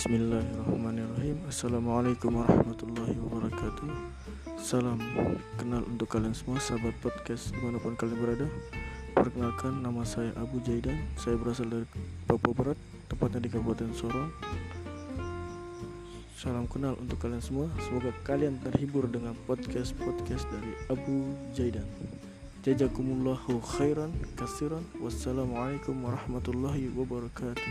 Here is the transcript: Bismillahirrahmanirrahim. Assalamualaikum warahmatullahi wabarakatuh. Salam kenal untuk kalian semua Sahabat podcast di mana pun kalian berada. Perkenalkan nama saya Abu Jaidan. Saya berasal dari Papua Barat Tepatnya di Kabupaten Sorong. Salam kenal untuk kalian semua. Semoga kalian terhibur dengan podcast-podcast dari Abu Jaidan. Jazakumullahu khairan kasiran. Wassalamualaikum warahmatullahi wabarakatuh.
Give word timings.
Bismillahirrahmanirrahim. 0.00 1.44
Assalamualaikum 1.44 2.40
warahmatullahi 2.40 3.20
wabarakatuh. 3.20 3.84
Salam 4.56 4.96
kenal 5.60 5.84
untuk 5.84 6.08
kalian 6.08 6.32
semua 6.32 6.56
Sahabat 6.56 6.96
podcast 7.04 7.52
di 7.52 7.60
mana 7.60 7.76
pun 7.76 7.92
kalian 8.00 8.16
berada. 8.16 8.48
Perkenalkan 9.12 9.84
nama 9.84 10.00
saya 10.08 10.32
Abu 10.40 10.56
Jaidan. 10.64 10.96
Saya 11.20 11.36
berasal 11.36 11.68
dari 11.68 11.84
Papua 12.24 12.56
Barat 12.56 12.80
Tepatnya 13.12 13.44
di 13.44 13.52
Kabupaten 13.52 13.92
Sorong. 13.92 14.32
Salam 16.32 16.64
kenal 16.64 16.96
untuk 16.96 17.20
kalian 17.20 17.44
semua. 17.44 17.68
Semoga 17.84 18.16
kalian 18.24 18.56
terhibur 18.56 19.04
dengan 19.04 19.36
podcast-podcast 19.44 20.48
dari 20.48 20.80
Abu 20.88 21.36
Jaidan. 21.52 21.84
Jazakumullahu 22.64 23.60
khairan 23.76 24.16
kasiran. 24.32 24.80
Wassalamualaikum 24.96 25.92
warahmatullahi 25.92 26.88
wabarakatuh. 26.88 27.68